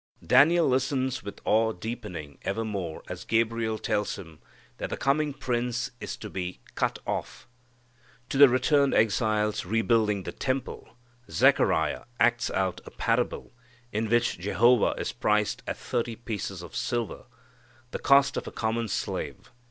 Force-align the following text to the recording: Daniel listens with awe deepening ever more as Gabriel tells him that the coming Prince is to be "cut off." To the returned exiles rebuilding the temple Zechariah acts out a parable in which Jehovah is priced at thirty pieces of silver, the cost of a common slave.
Daniel 0.25 0.67
listens 0.67 1.21
with 1.23 1.39
awe 1.45 1.71
deepening 1.71 2.39
ever 2.41 2.65
more 2.65 3.03
as 3.07 3.23
Gabriel 3.23 3.77
tells 3.77 4.15
him 4.15 4.39
that 4.79 4.89
the 4.89 4.97
coming 4.97 5.31
Prince 5.31 5.91
is 5.99 6.17
to 6.17 6.27
be 6.27 6.59
"cut 6.73 6.97
off." 7.05 7.47
To 8.29 8.39
the 8.39 8.49
returned 8.49 8.95
exiles 8.95 9.63
rebuilding 9.63 10.23
the 10.23 10.31
temple 10.31 10.95
Zechariah 11.29 12.05
acts 12.19 12.49
out 12.49 12.81
a 12.87 12.89
parable 12.89 13.51
in 13.91 14.09
which 14.09 14.39
Jehovah 14.39 14.95
is 14.97 15.11
priced 15.11 15.61
at 15.67 15.77
thirty 15.77 16.15
pieces 16.15 16.63
of 16.63 16.75
silver, 16.75 17.25
the 17.91 17.99
cost 17.99 18.37
of 18.37 18.47
a 18.47 18.51
common 18.51 18.87
slave. 18.87 19.51